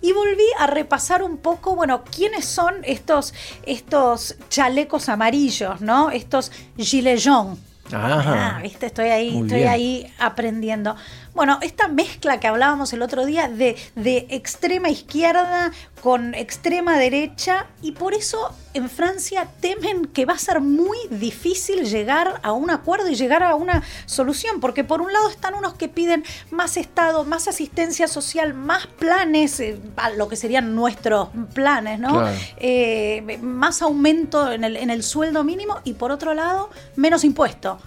Y 0.00 0.12
volví 0.12 0.42
a 0.58 0.66
repasar 0.66 1.22
un 1.22 1.36
poco, 1.36 1.76
bueno, 1.76 2.02
quiénes 2.04 2.44
son 2.46 2.74
estos, 2.82 3.34
estos 3.64 4.36
chalecos 4.48 5.08
amarillos, 5.08 5.80
¿no? 5.80 6.10
Estos 6.10 6.50
gilets 6.78 7.24
jaunes. 7.24 7.58
Ajá. 7.94 8.56
Ah, 8.56 8.60
viste, 8.62 8.86
estoy 8.86 9.08
ahí, 9.08 9.30
Muy 9.32 9.42
estoy 9.42 9.58
bien. 9.58 9.68
ahí 9.70 10.14
aprendiendo. 10.18 10.96
Bueno, 11.34 11.58
esta 11.62 11.88
mezcla 11.88 12.40
que 12.40 12.48
hablábamos 12.48 12.92
el 12.92 13.02
otro 13.02 13.24
día 13.24 13.48
de, 13.48 13.76
de 13.94 14.26
extrema 14.30 14.88
izquierda 14.90 15.70
con 16.00 16.34
extrema 16.34 16.98
derecha, 16.98 17.66
y 17.82 17.92
por 17.92 18.14
eso 18.14 18.54
en 18.72 18.88
Francia 18.88 19.48
temen 19.60 20.06
que 20.06 20.24
va 20.24 20.34
a 20.34 20.38
ser 20.38 20.60
muy 20.60 20.96
difícil 21.10 21.84
llegar 21.84 22.40
a 22.42 22.52
un 22.52 22.70
acuerdo 22.70 23.08
y 23.08 23.14
llegar 23.14 23.42
a 23.42 23.54
una 23.54 23.82
solución, 24.06 24.60
porque 24.60 24.84
por 24.84 25.00
un 25.02 25.12
lado 25.12 25.28
están 25.28 25.54
unos 25.54 25.74
que 25.74 25.88
piden 25.88 26.24
más 26.50 26.76
Estado, 26.76 27.24
más 27.24 27.48
asistencia 27.48 28.08
social, 28.08 28.54
más 28.54 28.86
planes, 28.86 29.60
eh, 29.60 29.78
a 29.96 30.10
lo 30.10 30.28
que 30.28 30.36
serían 30.36 30.74
nuestros 30.74 31.28
planes, 31.54 31.98
¿no? 31.98 32.12
Claro. 32.12 32.36
eh, 32.56 33.38
más 33.42 33.82
aumento 33.82 34.50
en 34.52 34.64
el, 34.64 34.76
en 34.76 34.90
el 34.90 35.02
sueldo 35.02 35.44
mínimo 35.44 35.80
y 35.84 35.94
por 35.94 36.10
otro 36.12 36.34
lado, 36.34 36.70
menos 36.96 37.24
impuesto. 37.24 37.78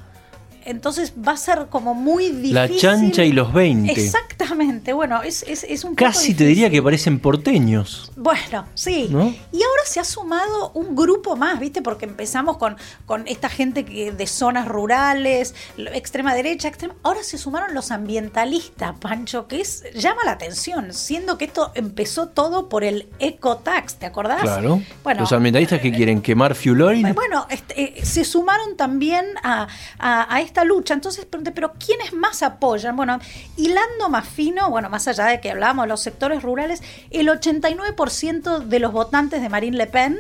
Entonces 0.66 1.14
va 1.16 1.34
a 1.34 1.38
ser 1.38 1.68
como 1.70 1.94
muy 1.94 2.30
difícil. 2.30 2.54
La 2.54 2.70
chancha 2.70 3.26
y 3.26 3.34
los 3.34 3.52
20. 3.54 3.92
Exactamente, 4.34 4.94
bueno, 4.94 5.22
es, 5.22 5.44
es, 5.48 5.64
es 5.64 5.84
un 5.84 5.92
poco 5.96 6.06
Casi 6.12 6.34
te 6.34 6.46
diría 6.46 6.70
que 6.70 6.82
parecen 6.82 7.20
porteños. 7.20 8.12
Bueno, 8.16 8.66
sí. 8.74 9.08
¿No? 9.10 9.28
Y 9.52 9.62
ahora 9.64 9.82
se 9.86 10.00
ha 10.00 10.04
sumado 10.04 10.72
un 10.74 10.96
grupo 10.96 11.36
más, 11.36 11.60
¿viste? 11.60 11.82
Porque 11.82 12.06
empezamos 12.06 12.58
con, 12.58 12.76
con 13.06 13.28
esta 13.28 13.50
gente 13.50 13.86
que, 13.86 14.12
de 14.12 14.28
zonas 14.28 14.68
rurales, 14.68 15.54
extrema 15.78 16.34
derecha, 16.34 16.68
extrema. 16.68 16.96
Ahora 17.04 17.24
se 17.24 17.38
sumaron 17.38 17.74
los 17.74 17.92
ambientalistas, 17.92 18.96
Pancho, 19.00 19.48
que 19.48 19.62
es 19.62 19.84
llama 19.96 20.22
la 20.26 20.32
atención, 20.32 20.94
siendo 20.94 21.38
que 21.38 21.46
esto 21.46 21.72
empezó 21.76 22.28
todo 22.30 22.70
por 22.70 22.84
el 22.84 23.08
ecotax, 23.20 23.96
¿te 23.96 24.06
acordás? 24.06 24.42
Claro. 24.42 24.82
Bueno, 25.04 25.22
los 25.22 25.32
ambientalistas 25.32 25.80
que 25.82 25.92
quieren 25.92 26.22
quemar 26.22 26.56
fuel 26.56 26.82
oil. 26.82 27.14
bueno, 27.14 27.46
este, 27.50 28.00
eh, 28.00 28.06
se 28.06 28.24
sumaron 28.26 28.76
también 28.78 29.26
a, 29.44 29.68
a- 30.00 30.34
a 30.36 30.42
esta 30.42 30.64
lucha. 30.64 30.94
Entonces 30.94 31.26
pregunté, 31.26 31.52
¿pero 31.52 31.74
quiénes 31.74 32.14
más 32.14 32.42
apoyan? 32.44 32.96
Bueno, 32.96 33.20
hilando 33.58 34.10
más 34.10 34.23
más 34.24 34.30
fino, 34.30 34.70
bueno, 34.70 34.90
más 34.90 35.08
allá 35.10 35.26
de 35.26 35.42
que 35.42 35.52
hablamos 35.52 35.84
de 35.84 35.90
los 35.90 36.02
sectores 36.02 36.42
rurales, 36.44 36.82
el 37.12 37.28
89% 37.28 38.60
de 38.60 38.80
los 38.80 38.94
votantes 38.94 39.42
de 39.42 39.50
Marine 39.50 39.76
Le 39.76 39.88
Pen 39.88 40.18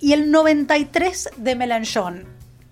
y 0.00 0.12
el 0.12 0.30
93% 0.30 1.34
de 1.36 1.56
Mélenchon. 1.56 2.24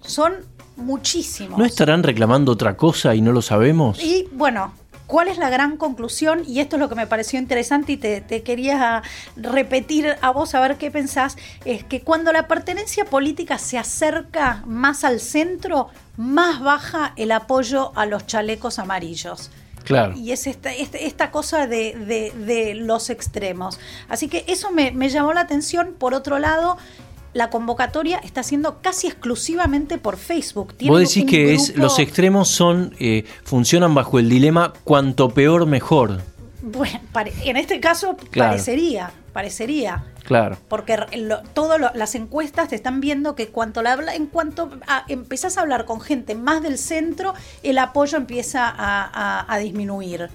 Son 0.03 0.35
muchísimos. 0.77 1.59
¿No 1.59 1.65
estarán 1.65 2.03
reclamando 2.03 2.53
otra 2.53 2.77
cosa 2.77 3.15
y 3.15 3.23
no 3.23 3.33
lo 3.33 3.41
sabemos? 3.41 4.03
Y 4.03 4.29
bueno, 4.33 4.75
¿Cuál 5.07 5.29
es 5.29 5.37
la 5.37 5.51
gran 5.51 5.77
conclusión? 5.77 6.45
Y 6.47 6.61
esto 6.61 6.77
es 6.77 6.81
lo 6.81 6.89
que 6.89 6.95
me 6.95 7.07
pareció 7.07 7.39
interesante 7.39 7.93
y 7.93 7.97
te, 7.99 8.23
te, 8.23 8.43
quería 8.43 9.03
repetir 9.37 10.17
a 10.23 10.31
vos 10.31 10.55
a 10.55 10.61
ver 10.61 10.77
qué 10.77 10.91
pensás, 10.91 11.37
es 11.67 11.85
que 11.85 12.01
cuando 12.01 12.33
la 12.33 12.49
pertenencia 12.49 13.05
política 13.05 13.59
se 13.59 13.77
acerca 13.77 14.63
más 14.67 15.05
al 15.05 15.21
centro, 15.21 15.91
más 16.17 16.63
baja 16.63 17.13
el 17.17 17.33
apoyo 17.33 17.93
a 17.97 18.07
los 18.07 18.27
chalecos 18.27 18.79
amarillos. 18.79 19.51
Claro. 19.85 20.15
Y 20.17 20.33
es 20.33 20.47
esta, 20.47 20.73
esta, 20.73 21.31
cosa 21.31 21.67
de, 21.67 21.95
de, 21.95 22.33
de, 22.45 22.75
los 22.75 23.11
extremos. 23.11 23.79
Así 24.09 24.29
que 24.29 24.45
eso 24.49 24.71
me, 24.71 24.91
me 24.93 25.09
llamó 25.11 25.33
la 25.33 25.41
atención. 25.41 25.95
Por 25.99 26.15
otro 26.15 26.39
lado, 26.39 26.77
la 27.35 27.51
convocatoria 27.51 28.19
está 28.19 28.43
siendo 28.43 28.81
casi 28.81 29.09
exclusivamente 29.09 29.99
por 29.99 30.17
Facebook. 30.17 30.75
Vos 30.87 31.01
decís 31.01 31.27
que 31.29 31.53
es, 31.53 31.77
los 31.77 31.99
extremos 31.99 32.49
son 32.49 32.95
eh, 32.99 33.25
funcionan 33.43 33.95
bajo 33.95 34.19
el 34.19 34.29
dilema 34.29 34.73
cuanto 34.85 35.29
peor 35.31 35.67
mejor. 35.67 36.23
Bueno, 36.63 37.01
en 37.45 37.57
este 37.59 37.79
caso 37.81 38.17
claro. 38.31 38.53
parecería, 38.53 39.13
parecería. 39.35 40.05
Claro. 40.25 40.57
Porque 40.69 40.97
todas 41.53 41.95
las 41.95 42.15
encuestas 42.15 42.69
te 42.69 42.77
están 42.77 43.01
viendo 43.01 43.35
que 43.35 43.49
cuanto 43.49 43.83
la, 43.83 43.95
en 44.15 44.27
cuanto 44.27 44.71
a, 44.87 45.05
empezás 45.09 45.59
a 45.59 45.61
hablar 45.61 45.85
con 45.85 46.01
gente 46.01 46.35
más 46.35 46.63
del 46.63 46.79
centro, 46.79 47.35
el 47.63 47.77
apoyo 47.77 48.17
empieza 48.17 48.67
a, 48.67 49.05
a, 49.05 49.53
a 49.53 49.59
disminuir. 49.59 50.31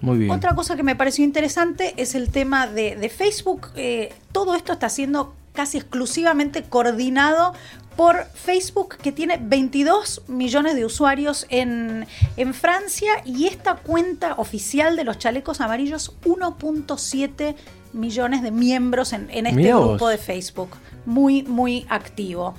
Muy 0.00 0.18
bien. 0.18 0.30
Otra 0.30 0.54
cosa 0.54 0.76
que 0.76 0.82
me 0.82 0.94
pareció 0.94 1.24
interesante 1.24 1.92
es 1.96 2.14
el 2.14 2.30
tema 2.30 2.66
de, 2.66 2.96
de 2.96 3.08
Facebook. 3.08 3.68
Eh, 3.74 4.14
todo 4.32 4.54
esto 4.54 4.72
está 4.72 4.88
siendo 4.88 5.34
casi 5.52 5.78
exclusivamente 5.78 6.62
coordinado 6.62 7.52
por 7.96 8.26
Facebook, 8.34 8.96
que 8.98 9.10
tiene 9.10 9.40
22 9.42 10.22
millones 10.28 10.76
de 10.76 10.84
usuarios 10.84 11.46
en, 11.48 12.06
en 12.36 12.54
Francia, 12.54 13.10
y 13.24 13.46
esta 13.46 13.76
cuenta 13.76 14.34
oficial 14.34 14.96
de 14.96 15.04
los 15.04 15.18
chalecos 15.18 15.62
amarillos, 15.62 16.14
1.7 16.24 17.56
millones 17.96 18.42
de 18.42 18.50
miembros 18.50 19.12
en, 19.12 19.28
en 19.30 19.46
este 19.46 19.56
Mirá 19.56 19.76
grupo 19.76 19.98
vos. 19.98 20.10
de 20.10 20.18
Facebook. 20.18 20.70
Muy, 21.04 21.42
muy 21.42 21.86
activo. 21.88 22.54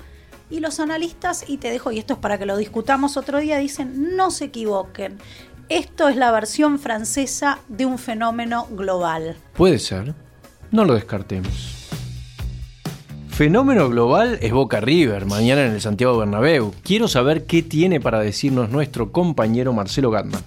Y 0.50 0.60
los 0.60 0.80
analistas, 0.80 1.44
y 1.46 1.58
te 1.58 1.70
dejo, 1.70 1.92
y 1.92 1.98
esto 1.98 2.14
es 2.14 2.18
para 2.18 2.38
que 2.38 2.46
lo 2.46 2.56
discutamos 2.56 3.16
otro 3.16 3.38
día, 3.38 3.58
dicen, 3.58 4.16
no 4.16 4.30
se 4.30 4.46
equivoquen. 4.46 5.18
Esto 5.68 6.08
es 6.08 6.16
la 6.16 6.32
versión 6.32 6.78
francesa 6.78 7.58
de 7.68 7.84
un 7.84 7.98
fenómeno 7.98 8.66
global. 8.70 9.36
Puede 9.54 9.78
ser. 9.78 10.14
No 10.70 10.84
lo 10.84 10.94
descartemos. 10.94 11.74
Fenómeno 13.28 13.88
global 13.88 14.38
es 14.42 14.52
Boca 14.52 14.80
River, 14.80 15.26
mañana 15.26 15.64
en 15.64 15.72
el 15.72 15.80
Santiago 15.80 16.18
Bernabéu. 16.18 16.72
Quiero 16.82 17.06
saber 17.06 17.44
qué 17.46 17.62
tiene 17.62 18.00
para 18.00 18.18
decirnos 18.20 18.70
nuestro 18.70 19.12
compañero 19.12 19.72
Marcelo 19.72 20.10
Gatman. 20.10 20.42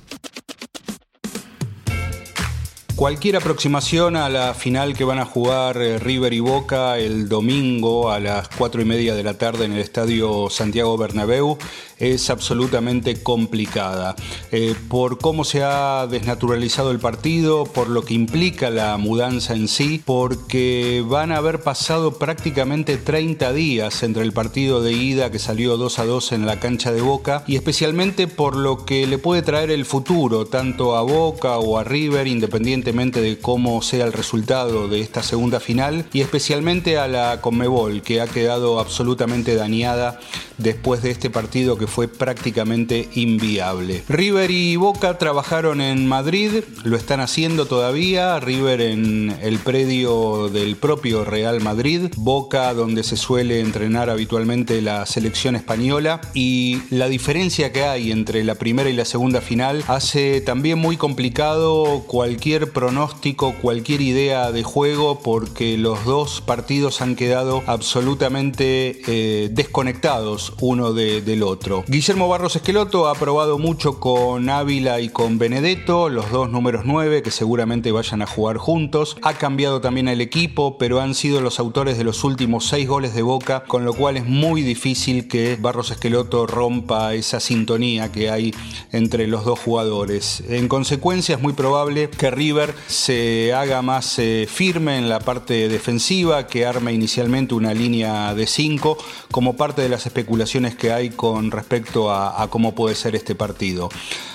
Cualquier 3.01 3.38
aproximación 3.38 4.15
a 4.15 4.29
la 4.29 4.53
final 4.53 4.96
que 4.96 5.03
van 5.03 5.17
a 5.17 5.25
jugar 5.25 5.77
eh, 5.77 5.98
River 5.98 6.34
y 6.34 6.39
Boca 6.39 7.00
el 7.00 7.27
domingo 7.27 8.12
a 8.12 8.20
las 8.20 8.48
4 8.50 8.79
y 8.79 8.86
media 8.86 9.15
de 9.15 9.24
la 9.24 9.39
tarde 9.39 9.65
en 9.65 9.74
el 9.74 9.79
Estadio 9.79 10.51
Santiago 10.51 10.96
Bernabéu 10.98 11.58
es 12.01 12.29
absolutamente 12.29 13.22
complicada. 13.22 14.15
Eh, 14.51 14.75
por 14.89 15.20
cómo 15.20 15.43
se 15.43 15.63
ha 15.63 16.08
desnaturalizado 16.08 16.91
el 16.91 17.00
partido, 17.00 17.65
por 17.65 17.89
lo 17.89 18.03
que 18.03 18.15
implica 18.15 18.70
la 18.70 18.98
mudanza 18.98 19.53
en 19.53 19.67
sí, 19.67 20.01
porque 20.03 21.03
van 21.08 21.31
a 21.31 21.38
haber 21.38 21.62
pasado 21.62 22.17
prácticamente 22.17 22.98
30 22.98 23.53
días 23.53 24.03
entre 24.03 24.24
el 24.24 24.34
partido 24.34 24.81
de 24.81 24.93
ida 24.93 25.31
que 25.31 25.39
salió 25.39 25.77
2 25.77 26.00
a 26.00 26.05
2 26.05 26.31
en 26.31 26.46
la 26.46 26.60
cancha 26.60 26.91
de 26.91 27.01
Boca 27.01 27.43
y 27.48 27.55
especialmente 27.55 28.27
por 28.27 28.55
lo 28.55 28.86
que 28.86 29.05
le 29.05 29.20
puede 29.20 29.43
traer 29.43 29.70
el 29.70 29.86
futuro 29.86 30.46
tanto 30.46 30.96
a 30.96 31.03
Boca 31.03 31.58
o 31.58 31.77
a 31.77 31.84
River 31.84 32.27
independientemente 32.27 33.22
de 33.22 33.38
cómo 33.38 33.81
sea 33.81 34.05
el 34.05 34.13
resultado 34.13 34.88
de 34.88 35.01
esta 35.01 35.22
segunda 35.22 35.60
final 35.60 36.05
y 36.13 36.22
especialmente 36.22 36.98
a 36.98 37.08
la 37.08 37.41
Conmebol 37.41 38.01
que 38.01 38.22
ha 38.22 38.27
quedado 38.27 38.79
absolutamente 38.79 39.55
dañada 39.55 40.20
después 40.58 41.01
de 41.01 41.12
este 41.12 41.29
partido 41.29 41.77
que 41.77 41.88
fue 41.91 42.07
prácticamente 42.07 43.10
inviable. 43.15 44.03
River 44.07 44.50
y 44.50 44.77
Boca 44.77 45.17
trabajaron 45.17 45.81
en 45.81 46.07
Madrid, 46.07 46.63
lo 46.83 46.95
están 46.95 47.19
haciendo 47.19 47.65
todavía, 47.65 48.39
River 48.39 48.79
en 48.81 49.38
el 49.41 49.60
predio 49.60 50.50
del 50.50 50.77
propio 50.77 51.25
Real 51.25 51.60
Madrid, 51.60 52.12
Boca 52.15 52.74
donde 52.74 53.03
se 53.03 53.17
suele 53.17 53.60
entrenar 53.60 54.10
habitualmente 54.10 54.81
la 54.81 55.05
selección 55.05 55.55
española 55.55 56.21
y 56.33 56.81
la 56.89 57.10
diferencia 57.10 57.74
que 57.74 57.83
hay 57.83 58.12
entre 58.12 58.43
la 58.45 58.55
primera 58.55 58.89
y 58.89 58.93
la 58.93 59.05
segunda 59.05 59.41
final 59.41 59.83
hace 59.88 60.39
también 60.39 60.79
muy 60.79 60.95
complicado 60.95 62.03
cualquier 62.07 62.71
pronóstico, 62.71 63.53
cualquier 63.62 64.00
idea 64.01 64.51
de 64.51 64.63
juego 64.63 65.19
porque 65.19 65.77
los 65.77 66.05
dos 66.05 66.39
partidos 66.39 67.01
han 67.01 67.17
quedado 67.17 67.63
absolutamente 67.67 69.01
eh, 69.07 69.50
desconectados 69.51 70.53
uno 70.62 70.93
de, 70.93 71.21
del 71.21 71.43
otro. 71.43 71.80
Guillermo 71.88 72.27
Barros 72.27 72.55
Esqueloto 72.55 73.07
ha 73.07 73.15
probado 73.15 73.57
mucho 73.57 74.00
con 74.00 74.50
Ávila 74.50 75.00
y 75.00 75.09
con 75.09 75.39
Benedetto, 75.39 76.09
los 76.09 76.29
dos 76.29 76.50
números 76.50 76.83
9 76.85 77.23
que 77.23 77.31
seguramente 77.31 77.91
vayan 77.91 78.21
a 78.21 78.27
jugar 78.27 78.57
juntos. 78.57 79.17
Ha 79.21 79.33
cambiado 79.33 79.81
también 79.81 80.07
el 80.07 80.21
equipo, 80.21 80.77
pero 80.77 81.01
han 81.01 81.15
sido 81.15 81.41
los 81.41 81.59
autores 81.59 81.97
de 81.97 82.03
los 82.03 82.23
últimos 82.23 82.67
seis 82.67 82.88
goles 82.88 83.15
de 83.15 83.23
Boca, 83.23 83.63
con 83.63 83.85
lo 83.85 83.93
cual 83.93 84.17
es 84.17 84.25
muy 84.25 84.61
difícil 84.61 85.27
que 85.27 85.57
Barros 85.59 85.91
Esqueloto 85.91 86.45
rompa 86.45 87.13
esa 87.13 87.39
sintonía 87.39 88.11
que 88.11 88.29
hay 88.29 88.53
entre 88.91 89.27
los 89.27 89.43
dos 89.43 89.59
jugadores. 89.59 90.43
En 90.50 90.67
consecuencia 90.67 91.35
es 91.35 91.41
muy 91.41 91.53
probable 91.53 92.09
que 92.09 92.31
River 92.31 92.75
se 92.88 93.53
haga 93.53 93.81
más 93.81 94.19
eh, 94.19 94.47
firme 94.50 94.97
en 94.97 95.09
la 95.09 95.19
parte 95.19 95.67
defensiva, 95.67 96.47
que 96.47 96.65
arme 96.65 96.93
inicialmente 96.93 97.55
una 97.55 97.73
línea 97.73 98.35
de 98.35 98.45
5 98.45 98.97
como 99.31 99.55
parte 99.55 99.81
de 99.81 99.89
las 99.89 100.05
especulaciones 100.05 100.75
que 100.75 100.91
hay 100.91 101.09
con 101.09 101.50
respecto 101.50 101.70
a, 102.09 102.41
a 102.41 102.47
cómo 102.47 102.73
puede 102.75 102.95
ser 102.95 103.15
este 103.15 103.35
partido. 103.35 103.89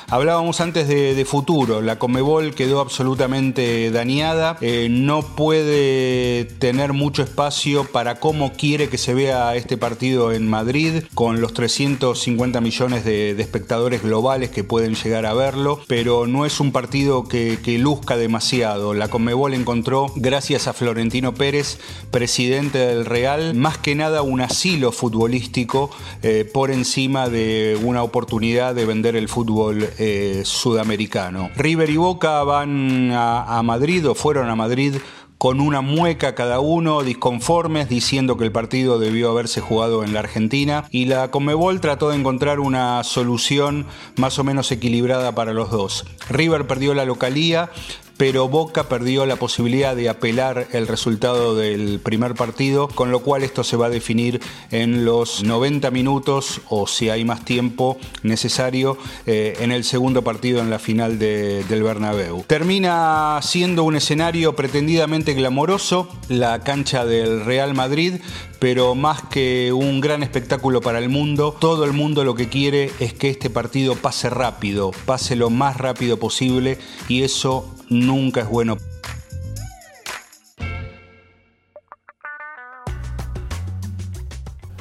Hablábamos 0.09 0.61
antes 0.61 0.87
de, 0.87 1.25
futuro, 1.25 1.83
la 1.83 1.99
Comebol 1.99 2.55
quedó 2.55 2.81
absolutamente 2.81 3.91
dañada, 3.91 4.57
eh, 4.61 4.87
no 4.89 5.23
puede 5.23 6.45
tener 6.45 6.93
mucho 6.93 7.25
espacio 7.25 7.85
para 7.91 8.21
cómo 8.21 8.53
quiere 8.53 8.89
que 8.89 8.99
se 8.99 9.15
vea 9.15 9.57
este 9.57 9.77
partido 9.77 10.31
en 10.31 10.49
Madrid, 10.49 11.03
con 11.15 11.41
los 11.41 11.55
350 11.55 12.61
millones 12.61 13.05
de, 13.05 13.33
espectadores 13.33 14.05
globales 14.05 14.51
que 14.51 14.63
pueden 14.63 14.95
llegar 14.95 15.27
a 15.27 15.35
verlo, 15.35 15.81
pero 15.89 16.29
no 16.29 16.47
es 16.47 16.61
un 16.61 16.71
partido 16.71 17.25
que, 17.25 17.59
que 17.65 17.77
luzca 17.79 18.17
demasiado. 18.17 18.95
La 18.95 19.09
Comebol 19.09 19.55
encontró, 19.55 20.13
gracias 20.15 20.69
a 20.69 20.73
Florentino 20.73 21.35
Pérez, 21.35 21.81
presidente 22.13 22.79
del 22.79 23.07
Real, 23.07 23.55
más 23.55 23.77
que 23.79 23.97
nada 23.97 24.23
un 24.23 24.41
asilo 24.41 24.93
futbolístico 24.93 25.91
eh, 26.23 26.49
por 26.51 26.71
encima 26.71 27.29
de 27.29 27.77
una 27.83 28.05
oportunidad 28.05 28.73
de 28.73 28.87
vender 28.87 29.17
el 29.17 29.29
fútbol 29.29 29.89
eh, 29.99 30.43
sudamericano. 30.45 31.51
River 31.57 31.91
y 31.91 31.97
Boca 31.97 32.43
van 32.43 33.11
a, 33.13 33.59
a 33.59 33.63
Madrid 33.63 34.09
o 34.09 34.15
fueron 34.15 34.49
a 34.49 34.57
Madrid 34.57 34.97
con 35.39 35.61
una 35.61 35.81
mueca 35.81 36.35
cada 36.35 36.61
uno, 36.61 37.03
disconformes, 37.03 37.89
diciendo 37.89 38.37
que 38.37 38.45
el 38.45 38.53
partido 38.53 38.99
debió 38.99 39.31
haberse 39.31 39.61
jugado 39.61 40.03
en 40.03 40.15
la 40.15 40.21
Argentina 40.21 40.85
y 40.91 41.05
la 41.05 41.31
Conmebol 41.31 41.81
trató 41.81 42.11
de 42.11 42.17
encontrar 42.17 42.59
una 42.59 43.05
solución 43.05 43.87
más 44.17 44.39
o 44.39 44.45
menos 44.45 44.73
equilibrada 44.73 45.35
para 45.35 45.53
los 45.53 45.71
dos. 45.71 46.07
River 46.31 46.67
perdió 46.67 46.95
la 46.95 47.05
localía, 47.05 47.71
pero 48.17 48.49
Boca 48.49 48.89
perdió 48.89 49.27
la 49.27 49.37
posibilidad 49.37 49.95
de 49.95 50.09
apelar 50.09 50.69
el 50.73 50.87
resultado 50.87 51.55
del 51.55 52.01
primer 52.01 52.35
partido, 52.35 52.89
con 52.89 53.11
lo 53.11 53.21
cual 53.21 53.43
esto 53.43 53.65
se 53.65 53.77
va 53.77 53.87
a 53.87 53.91
definir 53.91 54.41
en 54.71 55.05
los 55.05 55.45
90 55.45 55.91
minutos 55.91 56.61
o 56.69 56.87
si 56.87 57.11
hay 57.11 57.25
más 57.25 57.45
tiempo 57.45 57.99
necesario 58.23 58.97
eh, 59.27 59.57
en 59.61 59.73
el 59.73 59.85
segundo 59.85 60.23
partido 60.23 60.61
en 60.61 60.71
la 60.71 60.79
final 60.79 61.19
de, 61.19 61.65
del 61.65 61.83
Bernabéu. 61.83 62.45
Termina 62.47 63.39
siendo 63.43 63.85
un 63.85 63.97
escenario 63.97 64.57
pretendidamente 64.57 65.35
glamoroso, 65.35 66.09
la 66.29 66.61
cancha 66.61 67.05
del 67.05 67.45
Real 67.45 67.75
Madrid, 67.75 68.21
pero 68.59 68.95
más 68.95 69.23
que 69.23 69.73
un 69.73 70.01
gran 70.01 70.23
espectáculo 70.23 70.81
para 70.81 70.99
el 70.99 71.09
mundo, 71.09 71.57
todo 71.59 71.85
el 71.85 71.93
mundo 71.93 72.25
lo 72.25 72.35
que 72.35 72.49
quiere 72.49 72.91
es 73.01 73.13
que 73.13 73.31
este 73.31 73.51
partido 73.51 73.95
pase 73.95 74.31
rápido, 74.31 74.93
pase 75.05 75.37
lo 75.37 75.51
más 75.51 75.77
rápido 75.77 76.19
posible 76.19 76.79
y 77.09 77.23
eso 77.23 77.75
nunca 77.89 78.41
es 78.41 78.49
bueno. 78.49 78.77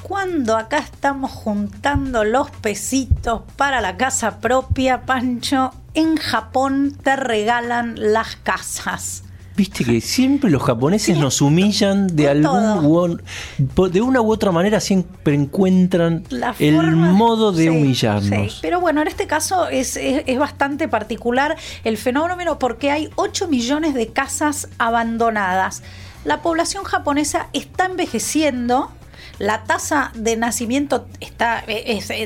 Cuando 0.01 0.55
acá 0.55 0.77
estamos 0.77 1.32
juntando 1.32 2.24
los 2.24 2.50
pesitos 2.50 3.41
para 3.58 3.82
la 3.82 3.98
casa 3.98 4.39
propia, 4.39 5.05
Pancho, 5.05 5.72
en 5.94 6.15
Japón 6.15 6.98
te 7.03 7.15
regalan 7.15 7.96
las 7.98 8.36
casas. 8.38 9.25
Viste 9.55 9.85
que 9.85 10.01
siempre 10.01 10.50
los 10.50 10.62
japoneses 10.63 11.17
nos 11.17 11.41
humillan 11.41 12.13
de 12.13 12.27
algún 12.27 13.21
de 13.57 14.01
una 14.01 14.19
u 14.19 14.29
otra 14.29 14.51
manera 14.51 14.81
siempre 14.81 15.33
encuentran 15.33 16.25
el 16.59 16.95
modo 16.95 17.53
de 17.53 17.69
humillarnos. 17.69 18.59
Pero 18.62 18.81
bueno, 18.81 19.01
en 19.01 19.07
este 19.07 19.27
caso 19.27 19.69
es, 19.69 19.95
es, 19.95 20.38
bastante 20.38 20.89
particular 20.89 21.55
el 21.85 21.97
fenómeno 21.97 22.59
porque 22.59 22.91
hay 22.91 23.09
8 23.15 23.47
millones 23.47 23.93
de 23.93 24.07
casas 24.07 24.67
abandonadas. 24.77 25.83
La 26.25 26.41
población 26.41 26.83
japonesa 26.83 27.47
está 27.53 27.85
envejeciendo, 27.85 28.91
la 29.39 29.63
tasa 29.63 30.12
de 30.15 30.35
nacimiento 30.35 31.07
está, 31.21 31.63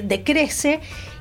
decrece 0.03 0.79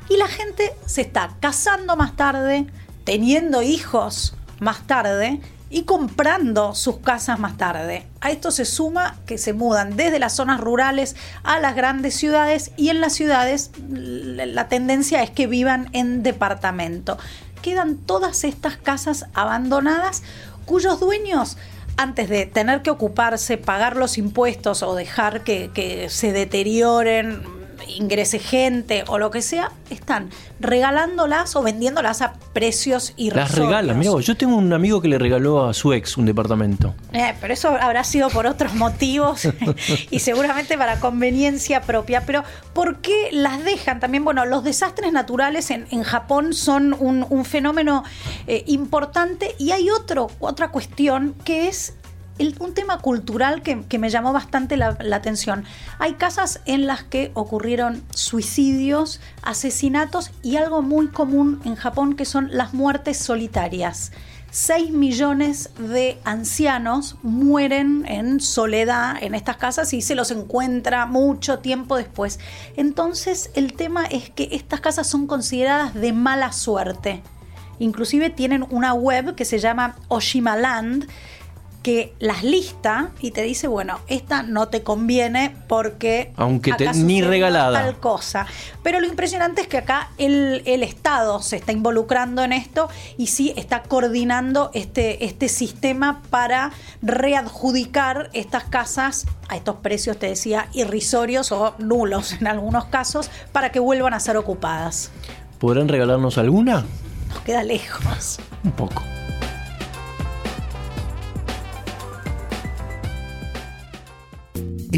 y 0.09 0.17
la 0.17 0.29
gente 0.29 0.73
se 0.87 1.03
está 1.03 1.37
casando 1.41 1.97
más 1.97 2.17
tarde, 2.17 2.67
teniendo 3.05 3.61
hijos 3.61 4.35
más 4.59 4.87
tarde 4.87 5.41
y 5.71 5.83
comprando 5.83 6.75
sus 6.75 6.99
casas 6.99 7.39
más 7.39 7.57
tarde. 7.57 8.07
A 8.21 8.31
esto 8.31 8.51
se 8.51 8.65
suma 8.65 9.17
que 9.27 9.39
se 9.39 9.53
mudan 9.53 9.97
desde 9.97 10.19
las 10.19 10.35
zonas 10.35 10.61
rurales 10.61 11.17
a 11.43 11.61
las 11.61 11.75
grandes 11.75 12.15
ciudades 12.15 12.73
y 12.77 12.89
en 12.89 13.01
las 13.01 13.15
ciudades 13.15 13.71
la 13.89 14.69
tendencia 14.69 15.23
es 15.23 15.31
que 15.31 15.47
vivan 15.47 15.91
en 15.93 16.23
departamento. 16.23 17.19
Quedan 17.63 17.97
todas 17.97 18.45
estas 18.45 18.77
casas 18.77 19.27
abandonadas 19.35 20.23
cuyos 20.65 21.01
dueños 21.01 21.57
antes 21.99 22.29
de 22.29 22.47
tener 22.47 22.83
que 22.83 22.91
ocuparse, 22.91 23.59
pagar 23.59 23.97
los 23.97 24.19
impuestos 24.19 24.85
o 24.85 24.95
dejar 24.95 25.43
que, 25.43 26.07
se 26.09 26.33
deterioren 26.33 27.43
ingrese 27.87 28.39
gente 28.39 29.05
o 29.09 29.19
lo 29.19 29.31
que 29.31 29.43
sea, 29.43 29.73
están 29.91 30.31
regalándolas 30.61 31.55
o 31.57 31.63
vendiéndolas 31.63 32.23
a 32.23 32.35
precios 32.53 33.13
irrisorios. 33.17 33.51
Las 33.51 33.59
regalan, 33.59 33.99
mira, 33.99 34.13
yo 34.21 34.37
tengo 34.37 34.57
un 34.57 34.73
amigo 34.73 35.01
que 35.01 35.09
le 35.09 35.19
regaló 35.19 35.67
a 35.67 35.75
su 35.75 35.93
ex 35.93 36.17
un 36.17 36.27
departamento. 36.27 36.95
Eh, 37.13 37.35
pero 37.41 37.53
eso 37.53 37.69
habrá 37.69 38.05
sido 38.05 38.29
por 38.31 38.47
otros 38.47 38.75
motivos 38.75 39.49
y 40.11 40.19
seguramente 40.19 40.77
para 40.77 41.01
conveniencia 41.01 41.83
propia. 41.83 42.25
Pero 42.27 42.45
¿por 42.73 42.99
qué 42.99 43.29
las 43.33 43.65
dejan? 43.65 44.01
También, 44.01 44.25
bueno, 44.25 44.45
los 44.45 44.65
desastres 44.65 45.13
naturales 45.13 45.71
en, 45.71 45.87
Japón 46.03 46.55
son 46.55 46.97
un, 46.99 47.45
fenómeno 47.45 48.05
eh, 48.47 48.65
importante 48.67 49.55
y 49.59 49.73
hay 49.73 49.91
otro, 49.91 50.31
otra 50.39 50.71
cuestión 50.71 51.35
que 51.45 51.69
es 51.69 51.95
un 52.61 52.75
tema 52.75 52.99
cultural 52.99 53.63
que, 53.63 53.99
me 53.99 54.11
llamó 54.11 54.33
bastante 54.33 54.77
la, 54.77 54.97
atención. 55.13 55.65
Hay 55.99 56.15
casas 56.15 56.61
en 56.67 56.87
las 56.87 57.03
que 57.03 57.31
ocurrieron 57.35 58.03
suicidios, 58.15 59.21
asesinatos 59.43 60.31
y 60.43 60.57
algo 60.57 60.83
muy 60.83 61.09
común 61.09 61.61
en 61.65 61.75
Japón 61.75 62.15
que 62.15 62.25
son 62.25 62.49
las 62.53 62.75
muertes 62.75 63.19
solitarias. 63.19 64.13
6 64.51 64.93
millones 64.93 65.71
de 65.79 66.19
ancianos 66.25 67.17
mueren 67.23 68.07
en 68.07 68.41
soledad 68.41 69.23
en 69.23 69.35
estas 69.35 69.59
casas 69.59 69.93
y 69.93 70.01
se 70.01 70.15
los 70.15 70.31
encuentra 70.31 71.05
mucho 71.05 71.59
tiempo 71.59 71.97
después. 71.97 72.41
Entonces 72.77 73.51
el 73.55 73.75
tema 73.75 74.07
es 74.07 74.31
que 74.31 74.49
estas 74.53 74.81
casas 74.81 75.07
son 75.07 75.27
consideradas 75.27 75.93
de 75.93 76.13
mala 76.15 76.53
suerte. 76.53 77.23
Inclusive 77.79 78.31
tienen 78.31 78.67
una 78.71 78.95
web 78.95 79.35
que 79.35 79.45
se 79.45 79.59
llama 79.59 79.97
Oshimaland, 80.09 81.07
que 81.89 82.13
las 82.19 82.45
lista 82.45 83.13
y 83.19 83.31
te 83.31 83.41
dice, 83.41 83.67
bueno, 83.67 84.01
esta 84.09 84.43
no 84.43 84.69
te 84.69 84.83
conviene 84.83 85.57
porque 85.69 86.35
aunque 86.37 86.75
te, 86.75 86.93
ni 86.93 87.23
regalada 87.23 87.83
tal 87.83 87.97
cosa. 87.99 88.47
Pero 88.83 89.01
lo 89.01 89.07
impresionante 89.07 89.63
es 89.63 89.69
que 89.69 89.79
acá 89.79 90.11
el, 90.19 90.83
Estado 90.83 91.41
se 91.41 91.57
está 91.57 91.73
involucrando 91.73 92.43
en 92.43 92.53
esto 92.53 92.91
y 93.17 93.29
sí 93.29 93.55
está 93.57 93.85
coordinando 93.85 94.71
este, 94.75 95.25
este 95.25 95.49
sistema 95.49 96.21
para 96.29 96.73
readjudicar 97.01 98.29
estas 98.35 98.65
casas 98.65 99.25
a 99.49 99.57
estos 99.57 99.77
precios, 99.77 100.19
te 100.19 100.27
decía, 100.27 100.69
irrisorios 100.75 101.53
o 101.53 101.75
nulos 101.79 102.33
en 102.35 102.49
algunos 102.49 102.85
casos, 102.85 103.31
para 103.51 103.73
que 103.73 103.81
vuelvan 103.81 104.13
a 104.13 104.21
ser 104.21 104.37
ocupadas. 104.37 105.11
¿Podrán 105.59 105.89
regalarnos 105.89 106.37
alguna? 106.37 106.85
Nos 107.31 107.41
queda 107.41 107.63
lejos. 107.63 108.41
Un 108.63 108.73
poco. 108.73 109.03